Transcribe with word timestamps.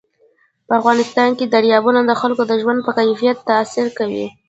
په 0.67 0.73
افغانستان 0.79 1.29
کې 1.37 1.45
دریابونه 1.53 1.99
د 2.05 2.11
خلکو 2.21 2.43
د 2.47 2.53
ژوند 2.61 2.79
په 2.83 2.91
کیفیت 2.97 3.37
تاثیر 3.49 3.87
کوي. 3.97 4.27